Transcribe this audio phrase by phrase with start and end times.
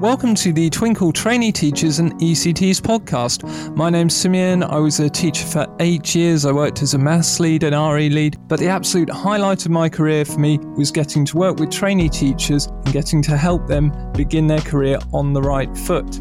[0.00, 3.76] Welcome to the Twinkl Trainee Teachers and ECTs podcast.
[3.76, 4.62] My name's Simeon.
[4.62, 6.46] I was a teacher for eight years.
[6.46, 9.90] I worked as a maths lead and RE lead, but the absolute highlight of my
[9.90, 13.92] career for me was getting to work with trainee teachers and getting to help them
[14.14, 16.18] begin their career on the right foot.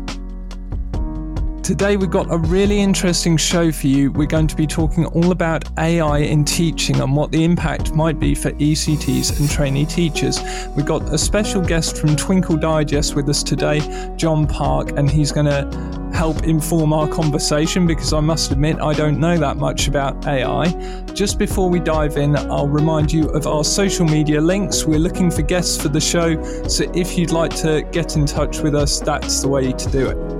[1.69, 4.11] Today, we've got a really interesting show for you.
[4.11, 8.19] We're going to be talking all about AI in teaching and what the impact might
[8.19, 10.39] be for ECTs and trainee teachers.
[10.75, 13.81] We've got a special guest from Twinkl Digest with us today,
[14.15, 18.93] Jon Park, and he's going to help inform our conversation because I must admit I
[18.95, 20.71] don't know that much about AI.
[21.13, 24.85] Just before we dive in, I'll remind you of our social media links.
[24.85, 28.61] We're looking for guests for the show, so if you'd like to get in touch
[28.61, 30.38] with us, that's the way to do it.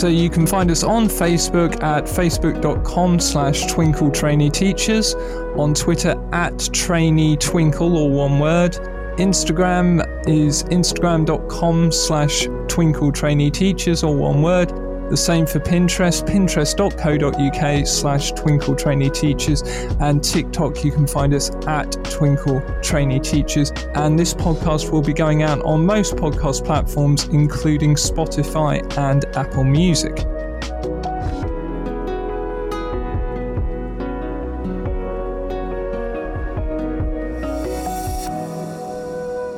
[0.00, 5.14] So you can find us on Facebook at facebook.com slash twinkl trainee teachers,
[5.58, 8.72] on Twitter at trainee twinkl, or one word.
[9.18, 14.72] Instagram is instagram.com slash twinkl trainee teachers or one word.
[15.10, 19.62] The same for Pinterest, pinterest.co.uk slash twinkl trainee teachers,
[20.00, 23.72] and TikTok, you can find us at twinkl trainee teachers.
[23.94, 29.64] And this podcast will be going out on most podcast platforms, including Spotify and Apple
[29.64, 30.24] Music.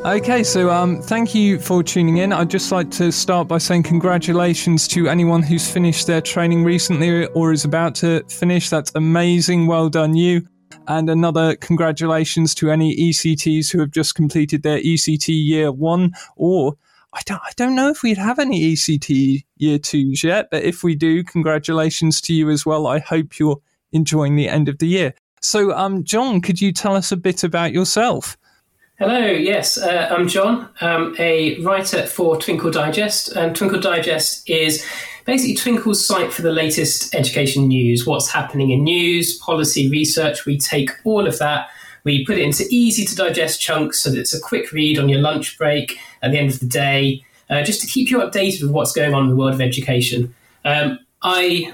[0.04, 2.32] Okay, so um, thank you for tuning in.
[2.32, 7.26] I'd just like to start by saying congratulations to anyone who's finished their training recently
[7.26, 8.68] or is about to finish.
[8.68, 9.68] That's amazing.
[9.68, 10.44] Well done, you.
[10.88, 16.76] And another congratulations to any ECTs who have just completed their ECT year one, or
[17.12, 20.82] I don't, I don't know if we'd have any ECT year twos yet, but if
[20.82, 22.88] we do, congratulations to you as well.
[22.88, 23.60] I hope you're
[23.92, 25.14] enjoying the end of the year.
[25.42, 28.36] So, um, Jon, could you tell us a bit about yourself?
[28.98, 30.68] Hello, yes, uh, I'm Jon.
[30.82, 34.86] I'm a writer for Twinkl Digest, and Twinkl Digest is
[35.24, 40.44] basically Twinkl's site for the latest education news, what's happening in news, policy, research.
[40.44, 41.70] We take all of that,
[42.04, 45.08] we put it into easy to digest chunks so that it's a quick read on
[45.08, 48.60] your lunch break at the end of the day, uh, just to keep you updated
[48.60, 50.34] with what's going on in the world of education.
[50.66, 51.72] Um, I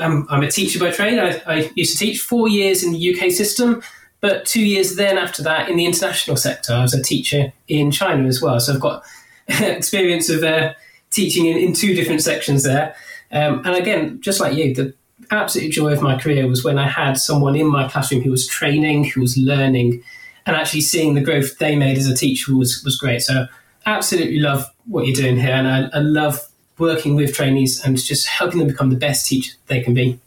[0.00, 1.20] am I'm a teacher by trade.
[1.20, 3.80] I, I used to teach four years in the UK system.
[4.20, 7.90] But two years then after that, in the international sector, I was a teacher in
[7.90, 8.58] China as well.
[8.58, 9.04] So I've got
[9.48, 10.74] experience of uh,
[11.10, 12.94] teaching in, in, two different sections there.
[13.30, 14.94] Um, and again, just like you, the
[15.30, 18.46] absolute joy of my career was when I had someone in my classroom who was
[18.46, 20.02] training, who was learning,
[20.46, 23.22] and actually seeing the growth they made as a teacher was, was great.
[23.22, 23.46] So
[23.86, 25.52] absolutely love what you're doing here.
[25.52, 26.40] And I, I love
[26.78, 30.18] working with trainees and just helping them become the best teacher they can be.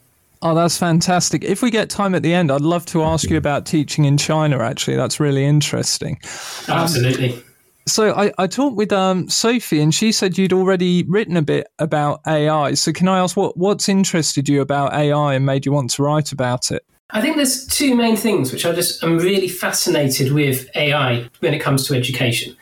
[0.42, 1.44] Oh, that's fantastic.
[1.44, 4.18] If we get time at the end, I'd love to ask you about teaching in
[4.18, 4.96] China, actually.
[4.96, 6.18] That's really interesting.
[6.68, 7.34] Absolutely.
[7.34, 7.44] Um,
[7.86, 11.68] so I, I talked with um, Sophie, and she said you'd already written a bit
[11.78, 12.74] about AI.
[12.74, 16.02] So can I ask what what's interested you about AI and made you want to
[16.02, 16.84] write about it?
[17.10, 21.54] I think there's two main things which I just am really fascinated with AI when
[21.54, 22.56] it comes to education,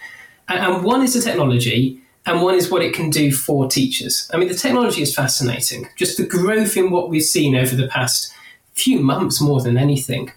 [0.48, 4.30] and one is the technology, and one is what it can do for teachers.
[4.32, 5.88] I mean, the technology is fascinating.
[5.96, 8.32] Just the growth in what we've seen over the past
[8.74, 10.32] few months, more than anything.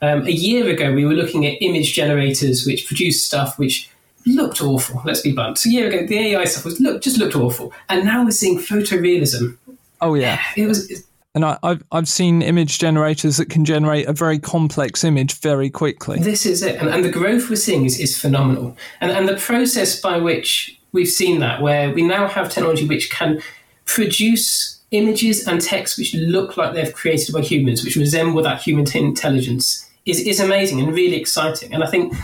[0.00, 3.90] Um, a year ago, we were looking at image generators which produced stuff which
[4.26, 5.02] looked awful.
[5.04, 5.64] Let's be blunt.
[5.64, 8.58] A year ago, the AI stuff was look just looked awful, and now we're seeing
[8.58, 9.56] photorealism.
[10.00, 11.04] Oh yeah, it was.
[11.34, 15.70] And I, have I've seen image generators that can generate a very complex image very
[15.70, 16.18] quickly.
[16.18, 18.76] This is it, and, and the growth we're seeing is, is phenomenal.
[19.00, 23.10] And and the process by which we've seen that where we now have technology which
[23.10, 23.40] can
[23.84, 28.86] produce images and text which look like they're created by humans, which resemble that human
[28.94, 31.72] intelligence, is, is amazing and really exciting.
[31.74, 32.14] And I think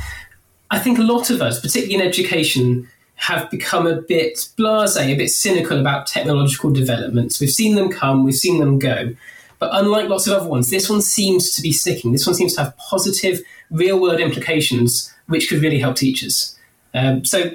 [0.71, 5.15] I think a lot of us, particularly in education, have become a bit blasé, a
[5.15, 7.41] bit cynical about technological developments.
[7.41, 9.15] We've seen them come, we've seen them go.
[9.59, 12.13] But unlike lots of other ones, this one seems to be sticking.
[12.13, 13.41] This one seems to have positive,
[13.71, 16.59] real world implications which could really help teachers.
[16.93, 17.53] Um, so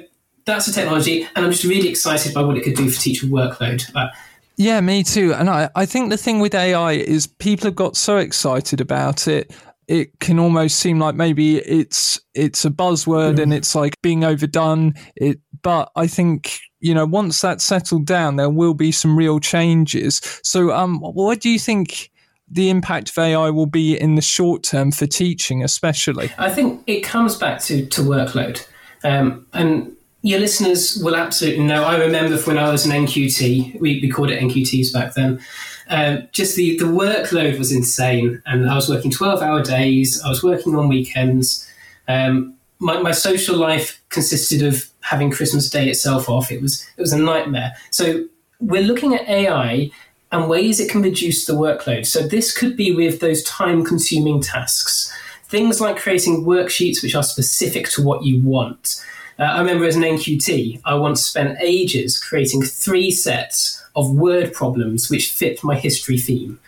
[0.50, 3.26] that's the technology, and I'm just really excited by what it could do for teacher
[3.26, 3.94] workload.
[3.94, 4.08] Uh,
[4.56, 5.32] yeah, me too.
[5.32, 9.26] And I, I think the thing with AI is people have got so excited about
[9.26, 9.54] it.
[9.88, 13.42] It can almost seem like maybe it's it's a buzzword mm.
[13.42, 14.94] and it's like being overdone.
[15.16, 19.40] It, but I think you know once that's settled down, there will be some real
[19.40, 20.20] changes.
[20.44, 22.10] So, um, what do you think?
[22.52, 26.32] the impact of AI will be in the short term for teaching, especially?
[26.36, 28.66] I think it comes back to, to workload.
[29.04, 31.84] Um, and your listeners will absolutely know.
[31.84, 35.40] I remember when I was an NQT, we, we called it NQTs back then.
[35.88, 40.28] Um, just the, the workload was insane, and I was working 12 hour days, I
[40.28, 41.66] was working on weekends.
[42.06, 46.50] Um, my, my social life consisted of having Christmas Day itself off.
[46.50, 47.72] It was it was a nightmare.
[47.90, 48.26] So
[48.60, 49.90] we're looking at AI
[50.32, 52.06] and ways it can reduce the workload.
[52.06, 55.12] So this could be with those time consuming tasks.
[55.44, 59.04] Things like creating worksheets which are specific to what you want.
[59.40, 64.52] Uh, I remember as an NQT, I once spent ages creating three sets of word
[64.52, 66.60] problems which fit my history theme.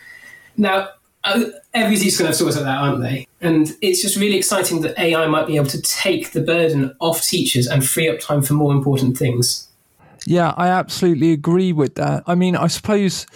[0.57, 0.89] Now,
[1.23, 3.29] uh, every teacher's going to have sorts like that, aren't they?
[3.43, 7.23] And it's just really exciting that AI might be able to take the burden off
[7.23, 9.69] teachers and free up time for more important things.
[10.25, 12.23] Yeah, I absolutely agree with that.
[12.27, 13.27] I mean, I suppose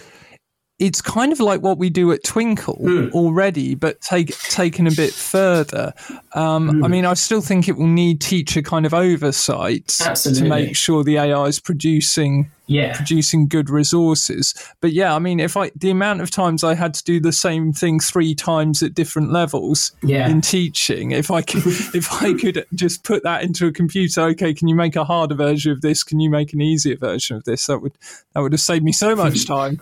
[0.79, 3.11] it's kind of like what we do at Twinkl mm.
[3.11, 5.93] already, but take taken a bit further.
[6.33, 6.85] Um, mm.
[6.85, 10.43] I mean, I still think it will need teacher kind of oversight Absolutely.
[10.43, 12.95] to make sure the AI is producing yeah.
[12.95, 14.53] producing good resources.
[14.81, 17.31] But yeah, I mean, if I the amount of times I had to do the
[17.31, 20.29] same thing three times at different levels yeah.
[20.29, 24.53] in teaching, if I could if I could just put that into a computer, okay,
[24.53, 26.03] can you make a harder version of this?
[26.03, 27.65] Can you make an easier version of this?
[27.67, 27.93] That would
[28.33, 29.79] that would have saved me so much time.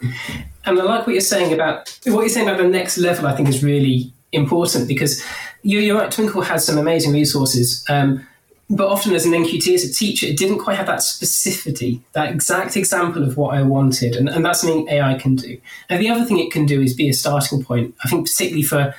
[0.65, 3.27] and I like what you're saying about what you're saying about the next level.
[3.27, 5.23] I think is really important because
[5.63, 6.11] you're, right.
[6.11, 7.83] Twinkl has some amazing resources.
[7.89, 8.27] Um,
[8.69, 12.31] but often as an NQT, as a teacher, it didn't quite have that specificity, that
[12.31, 14.15] exact example of what I wanted.
[14.15, 15.59] And, and that's something AI can do.
[15.89, 17.93] And the other thing it can do is be a starting point.
[18.03, 18.95] I think particularly for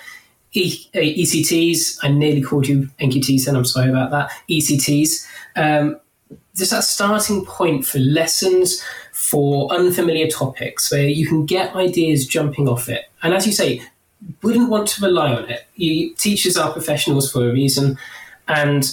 [0.52, 5.26] e- uh, ECTs, I nearly called you NQTs and I'm sorry about that, ECTs.
[5.56, 5.98] Um,
[6.54, 8.82] there's that starting point for lessons
[9.12, 13.10] for unfamiliar topics where you can get ideas jumping off it.
[13.22, 13.82] And as you say,
[14.42, 15.66] wouldn't want to rely on it.
[15.74, 17.98] You, teachers are professionals for a reason.
[18.48, 18.88] And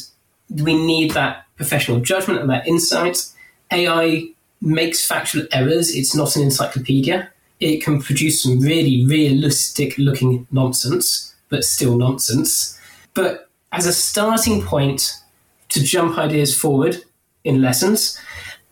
[0.50, 3.26] we need that professional judgment and that insight.
[3.72, 4.28] AI
[4.62, 5.96] makes factual errors.
[5.96, 7.30] It's not an encyclopedia.
[7.60, 12.80] It can produce some really realistic looking nonsense, but still nonsense.
[13.14, 15.14] But as a starting point
[15.70, 17.04] to jump ideas forward
[17.44, 18.20] in lessons,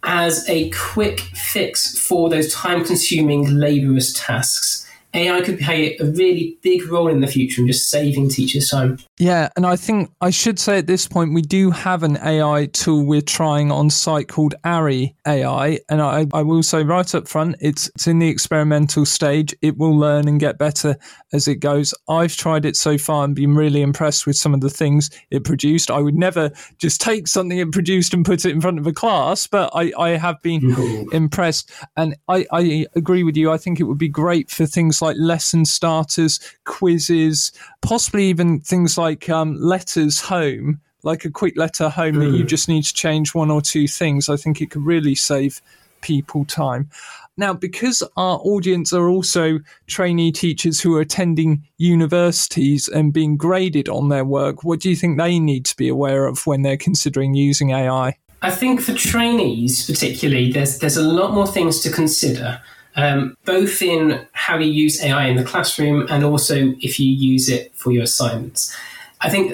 [0.03, 6.57] as a quick fix for those time consuming, laborious tasks, AI could play a really
[6.61, 8.97] big role in the future in just saving teachers time.
[9.19, 12.67] Yeah, and I think I should say at this point we do have an AI
[12.67, 17.27] tool we're trying on site called Ari AI, and I, I will say right up
[17.27, 19.53] front, it's it's in the experimental stage.
[19.61, 20.95] It will learn and get better
[21.33, 21.93] as it goes.
[22.07, 25.43] I've tried it so far and been really impressed with some of the things it
[25.43, 25.91] produced.
[25.91, 28.93] I would never just take something it produced and put it in front of a
[28.93, 33.51] class, but I, I have been impressed, and I, I agree with you.
[33.51, 37.51] I think it would be great for things like lesson starters, quizzes,
[37.81, 42.19] possibly even things like um, letters home, like a quick letter home mm.
[42.19, 42.47] that you hmm.
[42.47, 44.29] just need to change one or two things.
[44.29, 45.61] I think it could really save
[46.01, 46.89] people time.
[47.37, 53.87] Now, because our audience are also trainee teachers who are attending universities and being graded
[53.87, 56.77] on their work, what do you think they need to be aware of when they're
[56.77, 58.17] considering using AI?
[58.43, 62.59] I think for trainees, particularly, there's there's a lot more things to consider
[62.95, 67.49] um, both in how you use AI in the classroom and also if you use
[67.49, 68.75] it for your assignments.
[69.21, 69.53] I think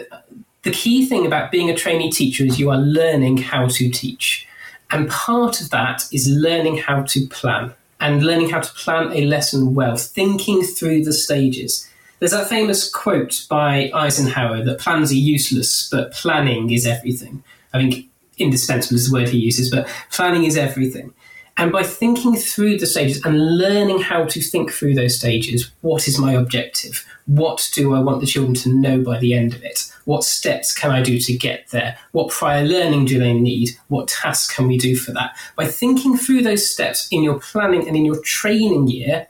[0.64, 4.48] the key thing about being a trainee teacher is you are learning how to teach.
[4.90, 9.26] And part of that is learning how to plan and learning how to plan a
[9.26, 11.90] lesson well, thinking through the stages.
[12.20, 17.44] There's that famous quote by Eisenhower that plans are useless, but planning is everything.
[17.74, 21.14] I think indispensable is the word he uses, but planning is everything.
[21.60, 26.08] And by thinking through the stages and learning how to think through those stages, what
[26.08, 27.04] is my objective?
[27.26, 29.92] What do I want the children to know by the end of it?
[30.06, 31.98] What steps can I do to get there?
[32.12, 33.72] What prior learning do they need?
[33.88, 35.36] What tasks can we do for that?
[35.56, 39.28] By thinking through those steps in your planning and in your training year,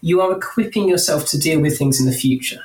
[0.00, 2.62] you are equipping yourself to deal with things in the future.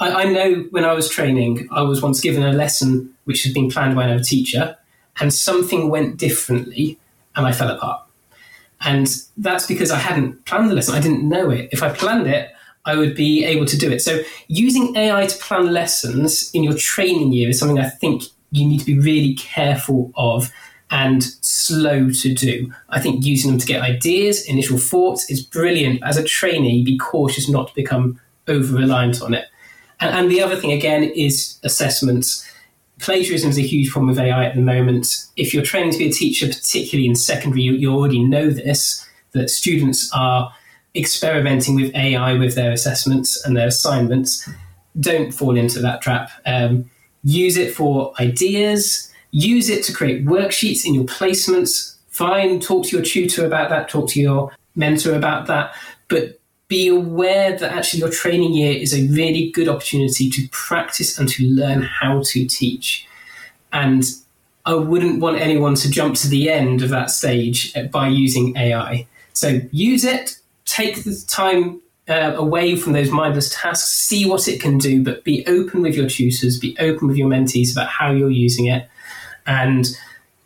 [0.00, 3.54] I, I know when I was training, I was once given a lesson which had
[3.54, 4.76] been planned by another teacher,
[5.18, 6.98] and something went differently,
[7.34, 8.02] and I fell apart
[8.80, 10.94] and that's because I hadn't planned the lesson.
[10.94, 11.68] I didn't know it.
[11.72, 12.50] If I planned it,
[12.84, 14.00] I would be able to do it.
[14.00, 18.66] So using AI to plan lessons in your training year is something I think you
[18.66, 20.50] need to be really careful of
[20.90, 22.72] and slow to do.
[22.88, 26.02] I think using them to get ideas, initial thoughts is brilliant.
[26.02, 28.18] As a trainee, be cautious not to become
[28.48, 29.46] over reliant on it.
[30.00, 32.49] And, and the other thing, again, is assessments
[33.00, 35.26] plagiarism is a huge problem with AI at the moment.
[35.36, 39.06] If you're training to be a teacher, particularly in secondary, you, you already know this
[39.32, 40.52] that students are
[40.94, 44.48] experimenting with AI with their assessments and their assignments.
[44.98, 46.30] Don't fall into that trap.
[46.46, 46.90] Um,
[47.22, 49.12] use it for ideas.
[49.30, 51.96] Use it to create worksheets in your placements.
[52.08, 53.88] Fine, talk to your tutor about that.
[53.88, 55.74] Talk to your mentor about that.
[56.08, 56.39] But
[56.70, 61.28] be aware that actually your training year is a really good opportunity to practice and
[61.28, 63.08] to learn how to teach.
[63.72, 64.04] And
[64.64, 69.08] I wouldn't want anyone to jump to the end of that stage by using AI.
[69.32, 74.60] So use it, take the time uh, away from those mindless tasks, see what it
[74.60, 78.12] can do, but be open with your tutors, be open with your mentees about how
[78.12, 78.88] you're using it,
[79.44, 79.98] and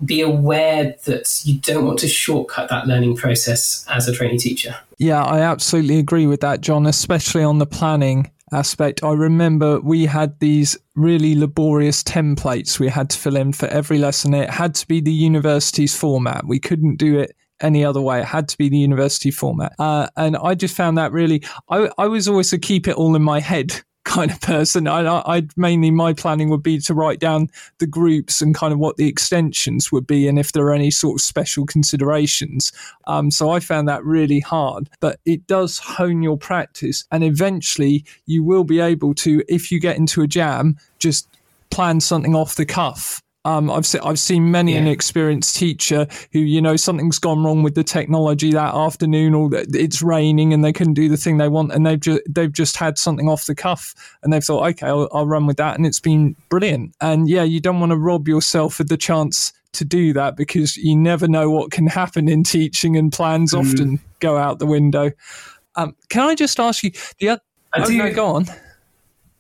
[0.04, 4.76] be aware that you don't want to shortcut that learning process as a training teacher.
[4.98, 9.02] Yeah, I absolutely agree with that, Jon, especially on the planning aspect.
[9.02, 13.98] I remember we had these really laborious templates we had to fill in for every
[13.98, 14.34] lesson.
[14.34, 16.46] It had to be the university's format.
[16.46, 18.20] We couldn't do it any other way.
[18.20, 19.74] It had to be the university format.
[19.78, 23.16] Uh, and I just found that really, I, I was always to keep it all
[23.16, 24.87] in my head kind of person.
[24.87, 28.78] I, I mainly my planning would be to write down the groups and kind of
[28.78, 32.73] what the extensions would be, and if there are any sort of special considerations.
[33.06, 38.04] Um, so I found that really hard, but it does hone your practice, and eventually
[38.26, 41.28] you will be able to, if you get into a jam, just
[41.70, 44.78] plan something off the cuff um, I've se- I've seen many yeah.
[44.78, 49.50] an experienced teacher who you know something's gone wrong with the technology that afternoon, or
[49.52, 52.76] it's raining and they couldn't do the thing they want, and they've just they've just
[52.76, 55.84] had something off the cuff, and they've thought, okay, I'll, I'll run with that, and
[55.84, 56.94] it's been brilliant.
[57.00, 60.76] And yeah, you don't want to rob yourself of the chance to do that because
[60.76, 63.60] you never know what can happen in teaching, and plans mm.
[63.60, 65.10] often go out the window.
[65.76, 67.42] Um, can I just ask you the other?
[67.74, 68.46] I oh, no, go on.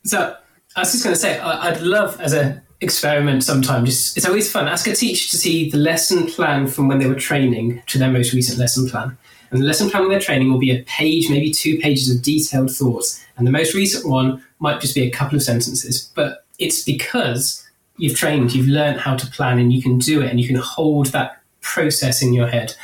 [0.04, 0.36] So
[0.76, 4.16] I was just going to say, I'd love as a experiment sometimes.
[4.16, 4.68] It's, always fun.
[4.68, 8.10] Ask a teacher to see the lesson plan from when they were training to their
[8.10, 9.16] most recent lesson plan.
[9.50, 12.22] And the lesson plan when they're training will be a page, maybe two pages of
[12.22, 13.24] detailed thoughts.
[13.36, 16.10] And the most recent one might just be a couple of sentences.
[16.14, 20.30] But it's because you've trained, you've learned how to plan, and you can do it,
[20.30, 22.74] and you can hold that process in your head.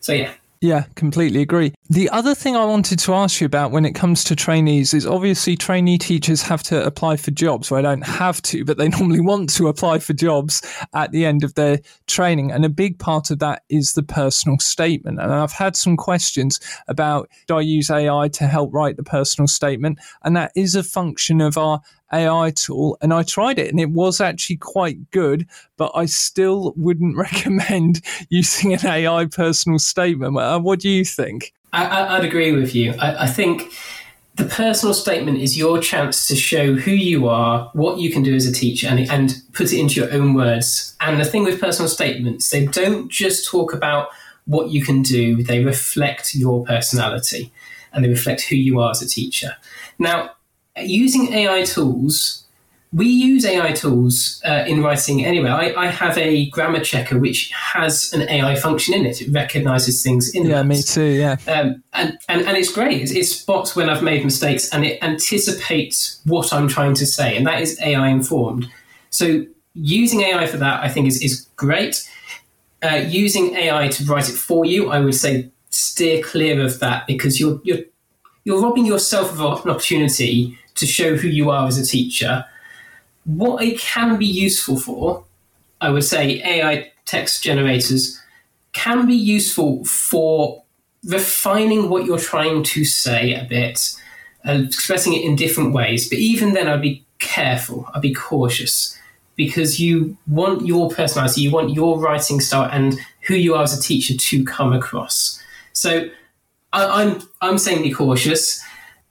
[0.00, 0.32] So, yeah,
[0.62, 1.74] yeah, completely agree.
[1.90, 5.04] The other thing I wanted to ask you about when it comes to trainees is
[5.04, 7.68] obviously trainee teachers have to apply for jobs.
[7.68, 10.62] Well, I don't have to, but they normally want to apply for jobs
[10.94, 12.52] at the end of their training.
[12.52, 15.20] And a big part of that is the personal statement.
[15.20, 19.48] And I've had some questions about do I use AI to help write the personal
[19.48, 19.98] statement?
[20.22, 21.80] And that is a function of our
[22.12, 26.74] AI tool and I tried it and it was actually quite good, but I still
[26.76, 30.36] wouldn't recommend using an AI personal statement.
[30.36, 31.52] Uh, what do you think?
[31.72, 32.92] I, would agree with you.
[32.98, 33.72] I, I think
[34.34, 38.34] the personal statement is your chance to show who you are, what you can do
[38.34, 40.94] as a teacher, and, and put it into your own words.
[41.00, 44.08] And the thing with personal statements, they don't just talk about
[44.46, 47.52] what you can do, they reflect your personality
[47.92, 49.56] and they reflect who you are as a teacher.
[49.98, 50.30] Now,
[50.76, 52.44] using AI tools,
[52.92, 55.48] we use AI tools uh, in writing anyway.
[55.48, 59.22] I, I, have a grammar checker which has an AI function in it.
[59.22, 61.36] It recognizes things in Yeah, me too, yeah.
[61.48, 63.00] Um, and, and, and it's great.
[63.00, 67.36] It, it spots when I've made mistakes and it anticipates what I'm trying to say.
[67.36, 68.68] And that is AI informed.
[69.08, 72.06] So using AI for that, I think, is, is great.
[72.82, 77.06] Uh, using AI to write it for you, I would say steer clear of that
[77.06, 77.84] because you're, you're,
[78.44, 82.44] you're robbing yourself of an opportunity to show who you are as a teacher.
[83.24, 85.24] What it can be useful for,
[85.80, 88.20] I would say AI text generators
[88.72, 90.62] can be useful for
[91.04, 93.94] refining what you're trying to say a bit
[94.44, 96.08] and expressing it in different ways.
[96.08, 98.98] But even then, I'd be careful, I'd be cautious
[99.36, 103.76] because you want your personality, you want your writing style and who you are as
[103.76, 105.40] a teacher to come across.
[105.72, 106.08] So
[106.72, 108.62] I, I'm I'm saying be cautious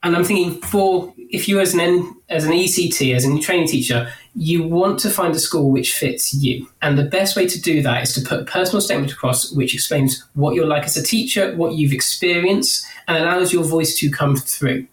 [0.03, 4.11] and I'm thinking for if you as an as an ECT as a training teacher,
[4.35, 7.81] you want to find a school which fits you, and the best way to do
[7.83, 11.03] that is to put a personal statement across which explains what you're like as a
[11.03, 14.87] teacher, what you've experienced, and allows your voice to come through.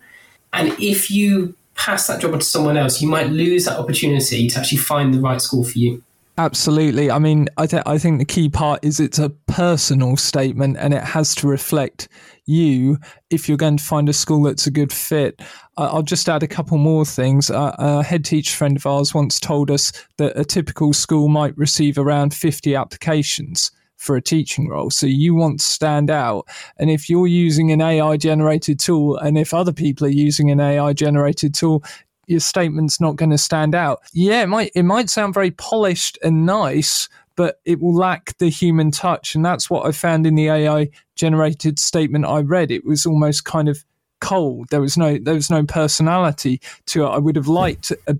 [0.52, 4.48] And if you pass that job on to someone else, you might lose that opportunity
[4.48, 6.02] to actually find the right school for you.
[6.36, 7.10] Absolutely.
[7.10, 10.94] I mean, I, th- I think the key part is it's a personal statement and
[10.94, 12.08] it has to reflect
[12.48, 12.98] you
[13.30, 15.40] if you're going to find a school that's a good fit.
[15.76, 17.50] I'll just add a couple more things.
[17.50, 21.98] A head teacher friend of ours once told us that a typical school might receive
[21.98, 24.90] around 50 applications for a teaching role.
[24.90, 26.46] So you want to stand out.
[26.78, 30.60] And if you're using an AI generated tool and if other people are using an
[30.60, 31.84] AI generated tool,
[32.28, 34.00] your statement's not going to stand out.
[34.12, 37.08] Yeah, it might it might sound very polished and nice,
[37.38, 40.90] but it will lack the human touch, and that's what I found in the AI
[41.14, 42.72] generated statement I read.
[42.72, 43.84] It was almost kind of
[44.20, 44.66] cold.
[44.70, 47.08] There was no there was no personality to it.
[47.08, 48.18] I would have liked a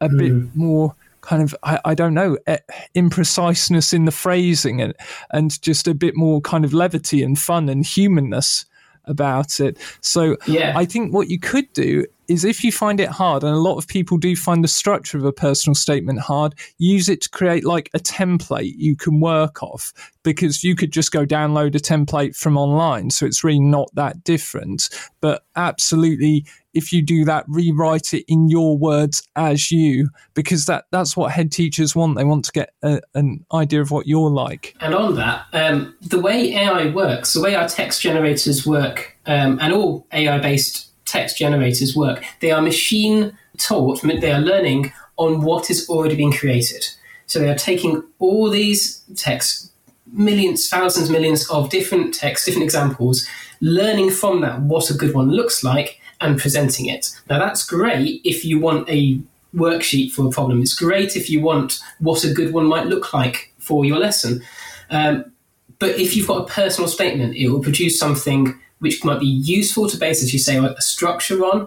[0.00, 0.18] a mm.
[0.18, 2.58] bit more kind of I, I don't know eh,
[2.94, 4.94] impreciseness in the phrasing and
[5.32, 8.66] and just a bit more kind of levity and fun and humanness
[9.06, 9.78] about it.
[10.00, 10.74] So yeah.
[10.76, 13.76] I think what you could do is if you find it hard, and a lot
[13.76, 17.64] of people do find the structure of a personal statement hard, use it to create
[17.64, 22.36] like a template you can work off because you could just go download a template
[22.36, 23.10] from online.
[23.10, 24.88] So it's really not that different.
[25.20, 30.86] But absolutely, if you do that, rewrite it in your words as you, because that,
[30.90, 32.16] that's what head teachers want.
[32.16, 34.74] They want to get a, an idea of what you're like.
[34.80, 39.58] And on that, um, the way AI works, the way our text generators work, um,
[39.60, 45.42] and all AI based text generators work, they are machine taught, they are learning on
[45.42, 46.84] what is already being created.
[47.26, 49.70] So they are taking all these texts,
[50.12, 53.26] millions, thousands, millions of different texts, different examples,
[53.60, 57.10] learning from that what a good one looks like and presenting it.
[57.30, 59.20] Now, that's great if you want a
[59.54, 60.60] worksheet for a problem.
[60.62, 64.42] It's great if you want what a good one might look like for your lesson.
[64.90, 65.32] Um,
[65.78, 69.88] but if you've got a personal statement, it will produce something which might be useful
[69.88, 71.66] to base, as you say, a structure on.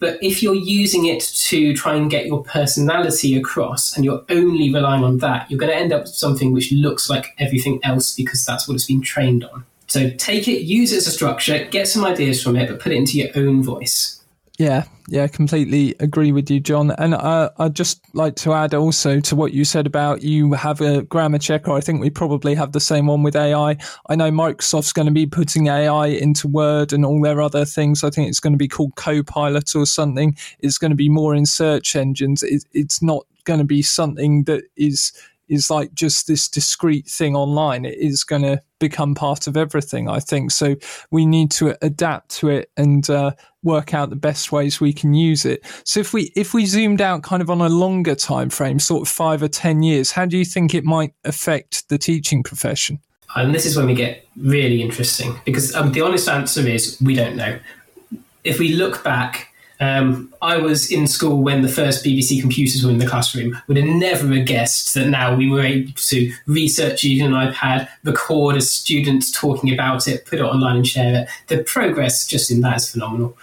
[0.00, 4.72] But if you're using it to try and get your personality across and you're only
[4.72, 8.14] relying on that, you're going to end up with something which looks like everything else
[8.14, 9.64] because that's what it's been trained on.
[9.86, 12.92] So take it, use it as a structure, get some ideas from it, but put
[12.92, 14.17] it into your own voice.
[14.58, 16.90] Yeah, yeah, completely agree with you, Jon.
[16.98, 20.80] And uh, I'd just like to add also to what you said about you have
[20.80, 21.70] a grammar checker.
[21.70, 23.76] I think we probably have the same one with AI.
[24.08, 28.02] I know Microsoft's going to be putting AI into Word and all their other things.
[28.02, 30.36] I think it's going to be called Copilot or something.
[30.58, 32.42] It's going to be more in search engines.
[32.42, 35.12] It, it's not going to be something that is
[35.48, 37.84] is like just this discrete thing online.
[37.84, 40.50] It is going to become part of everything, I think.
[40.50, 40.76] So
[41.10, 45.14] we need to adapt to it and uh, work out the best ways we can
[45.14, 45.64] use it.
[45.84, 49.02] So if we if we zoomed out kind of on a longer time frame, sort
[49.02, 53.00] of five or ten years, how do you think it might affect the teaching profession?
[53.36, 57.14] And this is when we get really interesting because um, the honest answer is we
[57.14, 57.58] don't know.
[58.44, 59.47] If we look back
[59.80, 63.56] um, I was in school when the first BBC computers were in the classroom.
[63.68, 67.88] Would have never have guessed that now we were able to research using an iPad,
[68.04, 71.28] record a student talking about it, put it online and share it.
[71.46, 73.36] The progress just in that is phenomenal.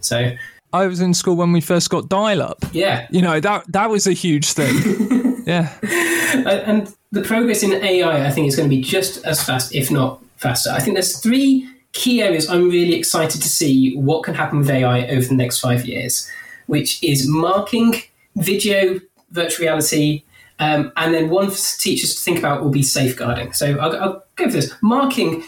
[0.00, 0.32] So
[0.72, 2.64] I was in school when we first got dial-up.
[2.72, 5.42] Yeah, you know that that was a huge thing.
[5.46, 9.74] yeah, and the progress in AI, I think, is going to be just as fast,
[9.74, 10.70] if not faster.
[10.70, 14.70] I think there's three key areas I'm really excited to see what can happen with
[14.70, 16.30] AI over the next five years,
[16.66, 17.94] which is marking,
[18.36, 19.00] video,
[19.30, 20.22] virtual reality,
[20.58, 23.52] um, and then one for teachers to think about will be safeguarding.
[23.52, 24.72] So I'll, I'll go for this.
[24.82, 25.42] Marking,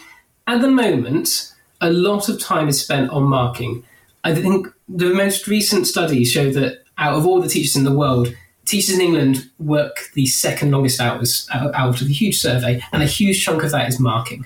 [0.47, 3.83] at the moment, a lot of time is spent on marking.
[4.23, 7.93] I think the most recent studies show that out of all the teachers in the
[7.93, 13.03] world, teachers in England work the second longest hours out, of a huge survey, and
[13.03, 14.45] a huge chunk of that is marking.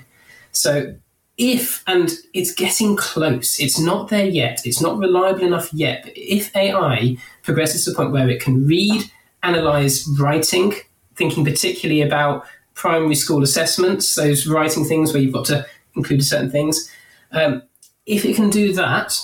[0.52, 0.94] So
[1.38, 6.12] if, and it's getting close, it's not there yet, it's not reliable enough yet, but
[6.16, 9.10] if AI progresses to the point where it can read,
[9.44, 10.74] analyze writing,
[11.14, 16.50] thinking particularly about primary school assessments, those writing things where you've got to include certain
[16.50, 16.90] things,
[17.30, 17.62] um,
[18.04, 19.16] if it can do that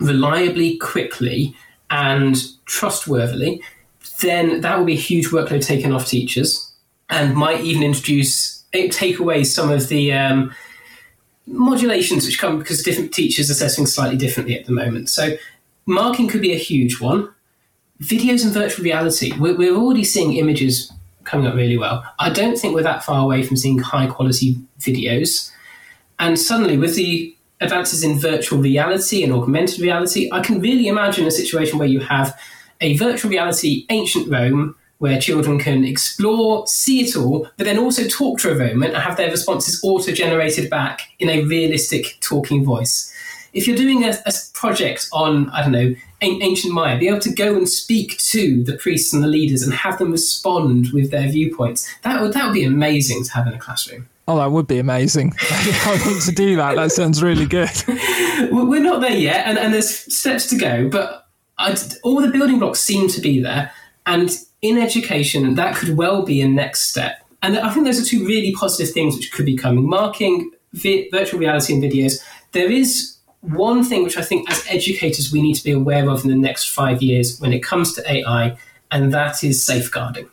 [0.00, 1.56] reliably, quickly,
[1.90, 3.62] and trustworthily,
[4.20, 6.72] then that will be a huge workload taken off teachers
[7.08, 10.54] and might even introduce, take away some of the um,
[11.48, 15.08] modulations which come because different teachers are assessing slightly differently at the moment.
[15.08, 15.36] So
[15.86, 17.32] marking could be a huge one.
[18.02, 20.92] Videos and virtual reality, we're, we're already seeing images
[21.24, 22.04] coming up really well.
[22.18, 25.50] I don't think we're that far away from seeing high quality videos.
[26.18, 31.26] And suddenly, with the advances in virtual reality and augmented reality, I can really imagine
[31.26, 32.38] a situation where you have
[32.80, 38.06] a virtual reality ancient Rome where children can explore, see it all, but then also
[38.08, 42.64] talk to a moment and have their responses auto generated back in a realistic talking
[42.64, 43.12] voice.
[43.52, 47.32] If you're doing a, a, project on, I don't know, ancient Maya, be able to
[47.32, 51.28] go and speak to the priests and the leaders and have them respond with their
[51.28, 54.08] viewpoints, that would, that would be amazing to have in a classroom.
[54.26, 55.32] Oh, that would be amazing.
[55.40, 56.76] I want to do that.
[56.76, 57.70] That sounds really good.
[58.50, 62.58] We're not there yet, and, and there's steps to go, but I'd, all the building
[62.58, 63.72] blocks seem to be there.
[64.04, 64.30] And
[64.62, 67.24] in education, that could well be a next step.
[67.42, 69.88] And I think those are two really positive things which could be coming.
[69.88, 72.22] Marking vi- virtual reality and videos.
[72.52, 76.24] There is one thing which I think as educators we need to be aware of
[76.24, 78.58] in the next five years when it comes to AI,
[78.90, 80.28] and that is safeguarding.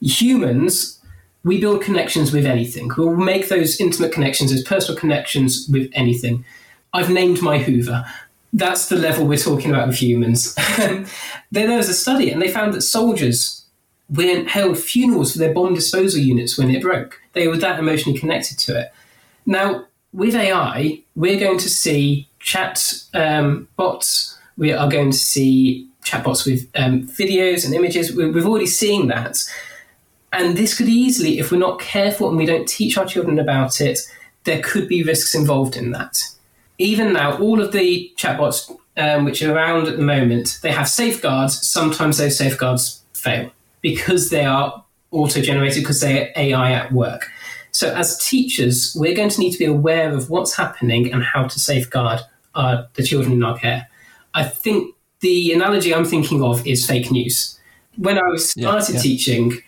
[0.00, 0.98] Humans,
[1.44, 2.90] we build connections with anything.
[2.96, 6.44] We'll make those intimate connections, those personal connections with anything.
[6.94, 8.04] I've named my Hoover
[8.52, 10.54] that's the level we're talking about with humans.
[10.76, 11.06] then
[11.50, 13.64] there was a study, and they found that soldiers
[14.10, 17.20] went held funerals for their bomb disposal units when it broke.
[17.32, 18.92] They were that emotionally connected to it.
[19.46, 25.88] Now, with AI, we're going to see chat um, bots, We are going to see
[26.04, 28.14] chatbots with um, videos and images.
[28.14, 29.42] We've already seen that.
[30.32, 33.80] And this could easily, if we're not careful and we don't teach our children about
[33.80, 34.00] it,
[34.44, 36.22] there could be risks involved in that.
[36.78, 40.88] Even now, all of the chatbots um, which are around at the moment, they have
[40.88, 41.70] safeguards.
[41.70, 47.28] Sometimes those safeguards fail because they are auto generated, because they're AI at work.
[47.70, 51.46] So, as teachers, we're going to need to be aware of what's happening and how
[51.46, 52.20] to safeguard
[52.54, 53.88] our, the children in our care.
[54.34, 57.58] I think the analogy I'm thinking of is fake news.
[57.96, 59.02] When I was started yeah, yeah.
[59.02, 59.62] teaching,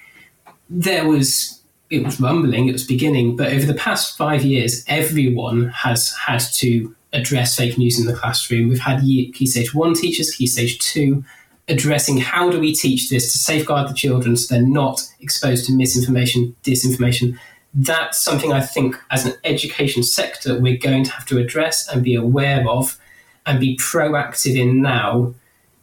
[0.68, 5.68] there was it was rumbling, it was beginning, but over the past five years, everyone
[5.68, 8.68] has had to address fake news in the classroom.
[8.68, 11.24] We've had Key Stage 1 teachers, Key Stage 2,
[11.68, 15.72] addressing how do we teach this to safeguard the children so they're not exposed to
[15.72, 17.38] misinformation, disinformation.
[17.72, 22.04] That's something I think as an education sector we're going to have to address and
[22.04, 22.98] be aware of
[23.46, 25.34] and be proactive in now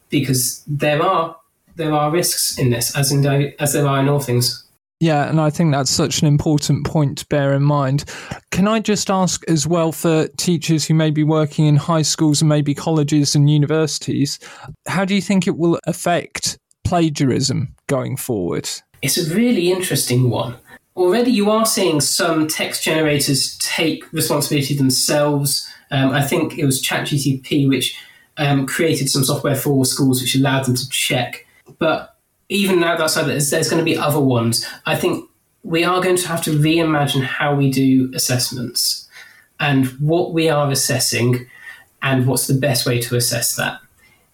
[0.09, 1.37] because there are
[1.75, 3.25] there are risks in this as in
[3.59, 4.63] as there are in all things.
[5.01, 8.05] Yeah, and I think that's such an important point to bear in mind.
[8.51, 12.39] Can I just ask as well for teachers who may be working in high schools
[12.39, 14.37] and maybe colleges and universities,
[14.87, 18.69] how do you think it will affect plagiarism going forward?
[19.01, 20.57] It's a really interesting one.
[20.95, 25.67] Already, you are seeing some text generators take responsibility themselves.
[25.89, 27.97] Um, I think it was ChatGTP which
[28.37, 31.47] um, created some software for schools which allowed them to check.
[31.79, 32.10] But
[32.51, 34.67] even now outside there's, there's going to be other ones.
[34.85, 35.27] I think
[35.63, 39.07] we are going to have to reimagine how we do assessments
[39.59, 41.47] and what we are assessing
[42.01, 43.79] and what's the best way to assess that.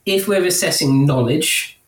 [0.05, 1.79] If we're assessing knowledge,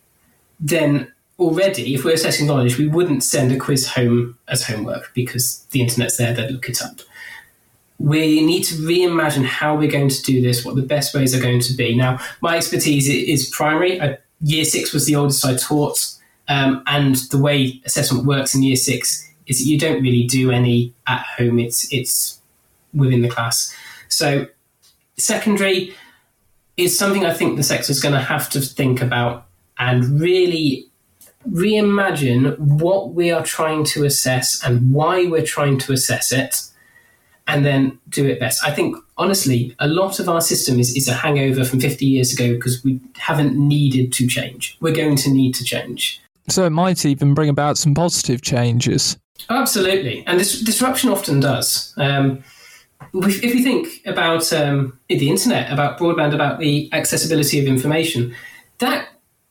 [0.60, 5.66] then already, if we're assessing knowledge, we wouldn't send a quiz home as homework because
[5.72, 7.00] the internet's there, they'd look it up.
[7.98, 11.40] We need to reimagine how we're going to do this, what the best ways are
[11.40, 11.96] going to be.
[11.96, 14.00] Now, my expertise is primary.
[14.42, 16.19] Year six was the oldest I taught.
[16.50, 20.50] Um, and the way assessment works in year six is that you don't really do
[20.50, 21.60] any at home.
[21.60, 22.40] It's it's
[22.92, 23.72] within the class.
[24.08, 24.48] So
[25.16, 25.94] secondary
[26.76, 29.46] is something I think the sector is going to have to think about
[29.78, 30.86] and really
[31.48, 36.62] reimagine what we are trying to assess and why we're trying to assess it
[37.46, 38.62] and then do it best.
[38.64, 42.32] I think honestly, a lot of our system is, is a hangover from 50 years
[42.32, 44.76] ago because we haven't needed to change.
[44.80, 46.20] We're going to need to change.
[46.50, 49.18] So it might even bring about some positive changes.
[49.48, 51.94] Absolutely, and this disruption often does.
[51.96, 52.42] Um,
[53.14, 58.34] if you think about um, the internet, about broadband, about the accessibility of information,
[58.78, 59.08] that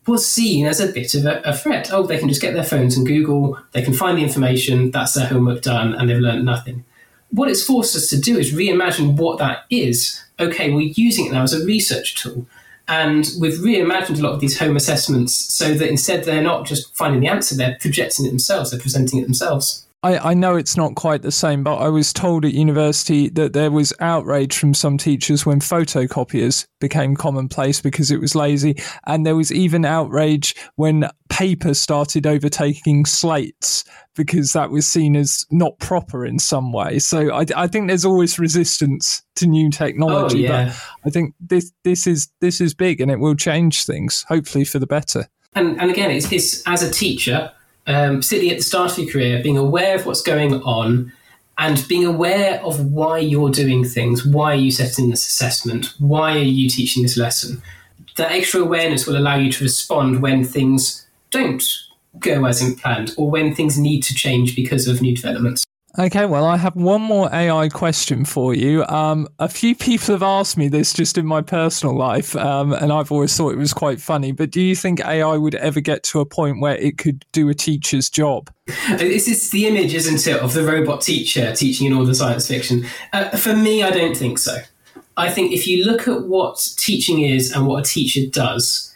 [0.07, 1.91] was seen as a bit of a, a, threat.
[1.91, 5.13] Oh, they can just get their phones and Google, they can find the information, that's
[5.13, 6.83] their homework done, and they've learned nothing.
[7.31, 10.23] What it's forced us to do is reimagine what that is.
[10.39, 12.47] Okay, we're using it now as a research tool.
[12.89, 16.93] And we've reimagined a lot of these home assessments so that instead they're not just
[16.95, 19.85] finding the answer, they're projecting it themselves, they're presenting it themselves.
[20.01, 23.51] I, I know it's not quite the same, but I was told at university that
[23.51, 28.81] there was outrage from some teachers when photocopiers became commonplace because it was lazy.
[29.07, 33.83] And there was even outrage when paper started overtaking slates
[34.15, 36.99] because that was seen as not proper in some way.
[36.99, 40.47] So I, I think there's always resistance to new technology.
[40.47, 40.65] Oh, yeah.
[41.03, 44.63] But I think this this is this is big and it will change things, hopefully
[44.63, 45.27] for the better.
[45.55, 47.51] And, and again, it's, it's as a teacher,
[47.87, 51.11] um, sitting at the start of your career, being aware of what's going on
[51.57, 56.33] and being aware of why you're doing things, why are you setting this assessment, why
[56.33, 57.61] are you teaching this lesson.
[58.15, 61.63] That extra awareness will allow you to respond when things don't
[62.19, 65.63] go as planned or when things need to change because of new developments.
[65.97, 68.85] Okay, well, I have one more AI question for you.
[68.85, 72.93] Um, a few people have asked me this just in my personal life, um, and
[72.93, 74.31] I've always thought it was quite funny.
[74.31, 77.49] But do you think AI would ever get to a point where it could do
[77.49, 78.51] a teacher's job?
[78.97, 82.47] This is the image, isn't it, of the robot teacher teaching in all the science
[82.47, 82.85] fiction?
[83.11, 84.57] Uh, for me, I don't think so.
[85.17, 88.93] I think if you look at what teaching is and what a teacher does,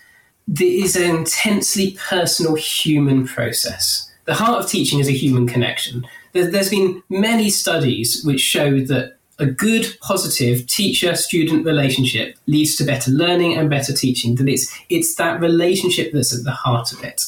[0.47, 4.11] there is an intensely personal human process.
[4.25, 9.17] The heart of teaching is a human connection there's been many studies which show that
[9.39, 14.35] a good, positive teacher-student relationship leads to better learning and better teaching.
[14.35, 17.23] That it's it's that relationship that's at the heart of it,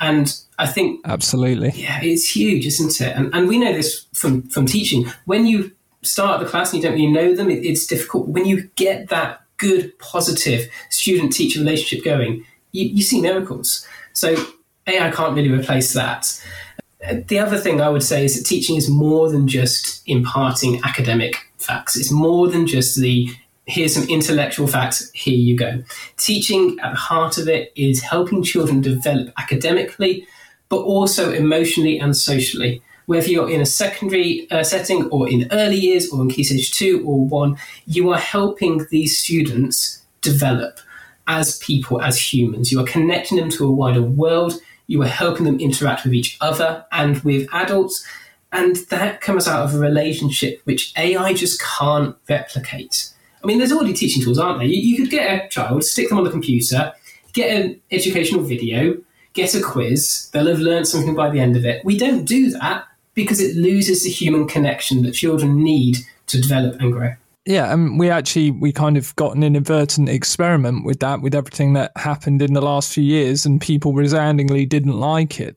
[0.00, 3.16] and I think absolutely, yeah, it's huge, isn't it?
[3.16, 5.06] And, and we know this from from teaching.
[5.24, 8.28] When you start the class and you don't really know them, it, it's difficult.
[8.28, 13.86] When you get that good, positive student-teacher relationship going, you, you see miracles.
[14.12, 14.36] So
[14.86, 16.40] AI can't really replace that
[17.26, 21.36] the other thing I would say is that teaching is more than just imparting academic
[21.58, 21.96] facts.
[21.96, 23.28] It's more than just the
[23.66, 25.10] here's some intellectual facts.
[25.12, 25.82] Here you go.
[26.16, 30.26] Teaching at the heart of it is helping children develop academically,
[30.68, 32.82] but also emotionally and socially.
[33.06, 36.72] Whether you're in a secondary uh, setting or in early years or in Key Stage
[36.72, 40.80] 2 or 1, you are helping these students develop
[41.28, 42.72] as people, as humans.
[42.72, 44.54] You are connecting them to a wider world.
[44.86, 48.06] You are helping them interact with each other and with adults.
[48.52, 53.10] And that comes out of a relationship which AI just can't replicate.
[53.42, 54.68] I mean, there's already teaching tools, aren't there?
[54.68, 56.92] You, you could get a child, stick them on the computer,
[57.32, 58.96] get an educational video,
[59.34, 60.30] get a quiz.
[60.32, 61.84] They'll have learned something by the end of it.
[61.84, 66.80] We don't do that because it loses the human connection that children need to develop
[66.80, 67.14] and grow.
[67.46, 71.74] Yeah, and we actually we kind of got an inadvertent experiment with that, with everything
[71.74, 75.56] that happened in the last few years, and people resoundingly didn't like it.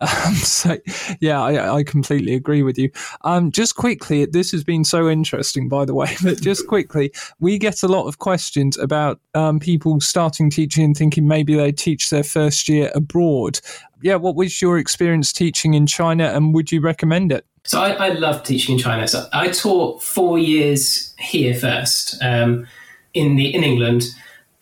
[0.00, 0.78] Um, so,
[1.20, 2.90] yeah, I, I, completely agree with you.
[3.22, 6.16] Um, just quickly, this has been so interesting, by the way.
[6.22, 10.96] But just quickly, we get a lot of questions about um, people starting teaching and
[10.96, 13.60] thinking maybe they teach their first year abroad.
[14.02, 17.44] Yeah, what was your experience teaching in China, and would you recommend it?
[17.64, 19.06] So I, I love teaching in China.
[19.06, 22.66] So I taught four years here first um,
[23.12, 24.04] in the in England,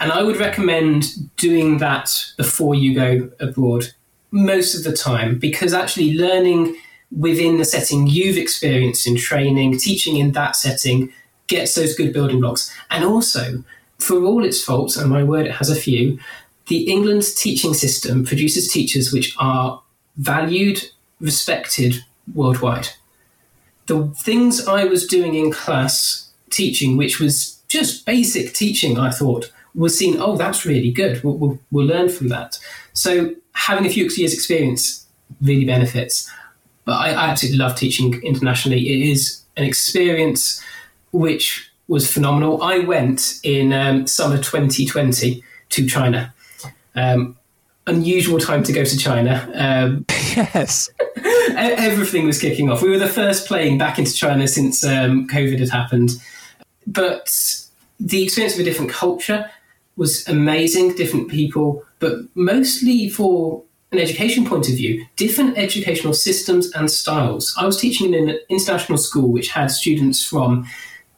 [0.01, 3.93] and I would recommend doing that before you go abroad
[4.31, 6.77] most of the time because actually learning
[7.17, 11.13] within the setting you've experienced in training, teaching in that setting
[11.47, 12.71] gets those good building blocks.
[12.91, 13.65] And also,
[13.99, 16.19] for all its faults, and my word, it has a few,
[16.67, 19.83] the England teaching system produces teachers which are
[20.17, 20.85] valued,
[21.21, 22.89] respected worldwide.
[23.87, 29.51] The things I was doing in class teaching, which was just basic teaching, I thought,
[29.75, 31.23] was seen, oh, that's really good.
[31.25, 32.59] We'll, we'll, we'll learn from that.
[32.93, 35.07] So having a few years' experience
[35.43, 36.31] really benefits.
[36.85, 38.89] But I, I absolutely love teaching internationally.
[38.89, 40.63] It is an experience
[41.13, 42.63] which was phenomenal.
[42.63, 46.33] I went in um, summer 2020 to China.
[46.95, 47.37] Um,
[47.87, 49.51] unusual time to go to China.
[49.55, 50.91] Um, yes.
[51.57, 52.83] everything was kicking off.
[52.83, 56.11] We were the first plane back into China since um, COVID had happened.
[56.87, 57.29] But
[57.99, 59.51] the experience of a different culture
[59.97, 66.71] was amazing, different people, but mostly for an education point of view, different educational systems
[66.73, 67.55] and styles.
[67.59, 70.67] I was teaching in an international school which had students from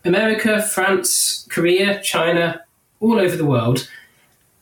[0.04, 2.62] America, France, Korea, China,
[3.00, 3.88] all over the world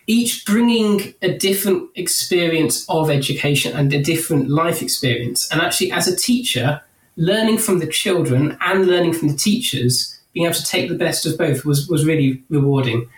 [0.08, 5.46] each bringing a different experience of education and a different life experience.
[5.52, 6.80] And actually, as a teacher,
[7.16, 11.26] learning from the children and learning from the teachers, being able to take the best
[11.26, 13.08] of both was, was really rewarding.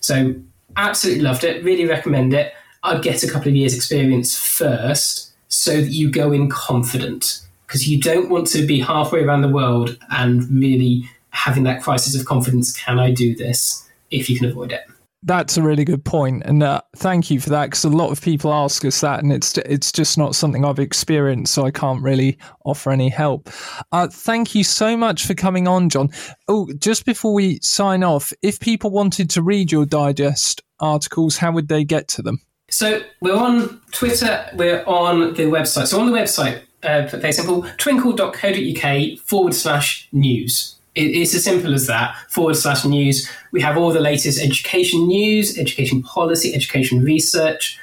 [0.00, 0.34] So,
[0.76, 2.52] absolutely loved it, really recommend it.
[2.82, 7.88] I'd get a couple of years' experience first so that you go in confident because
[7.88, 12.26] you don't want to be halfway around the world and really having that crisis of
[12.26, 14.82] confidence can I do this if you can avoid it
[15.22, 17.66] that's a really good point, and uh, thank you for that.
[17.66, 20.78] Because a lot of people ask us that, and it's it's just not something I've
[20.78, 23.50] experienced, so I can't really offer any help.
[23.92, 26.10] Uh, thank you so much for coming on, Jon.
[26.48, 31.52] Oh, just before we sign off, if people wanted to read your digest articles, how
[31.52, 32.40] would they get to them?
[32.70, 35.88] So we're on Twitter, we're on the website.
[35.88, 41.86] So on the website, uh, very simple, twinkl.co.uk forward slash news it's as simple as
[41.86, 43.28] that forward slash news.
[43.52, 47.78] We have all the latest education news, education policy, education research.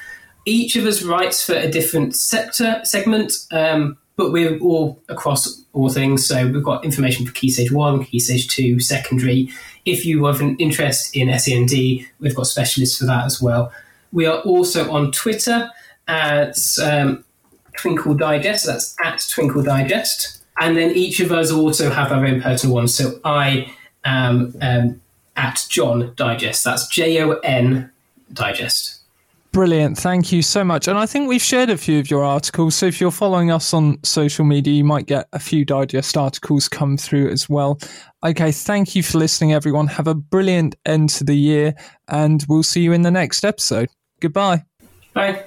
[0.46, 5.90] Each of us writes for a different sector segment, um, but we're all across all
[5.90, 6.28] things.
[6.28, 9.50] So we've got information for Key Stage 1, Key Stage 2, secondary.
[9.86, 11.72] If you have an interest in SEND,
[12.20, 13.72] we've got specialists for that as well.
[14.12, 15.70] We are also on Twitter
[16.08, 17.24] at um,
[17.78, 20.37] Twinkl Digest, that's at Twinkl Digest.
[20.60, 22.96] And then each of us also have our own personal ones.
[22.96, 23.74] So I
[24.06, 25.02] am um,
[25.36, 26.64] at Jon Digest.
[26.64, 27.92] That's J O N
[28.34, 28.96] Digest.
[29.52, 29.98] Brilliant.
[29.98, 30.88] Thank you so much.
[30.88, 32.76] And I think we've shared a few of your articles.
[32.76, 36.70] So if you're following us on social media, you might get a few digest articles
[36.70, 37.80] come through as well.
[38.24, 38.52] Okay.
[38.52, 39.88] Thank you for listening, everyone.
[39.88, 41.74] Have a brilliant end to the year,
[42.08, 43.90] and we'll see you in the next episode.
[44.20, 44.64] Goodbye.
[45.14, 45.47] Bye.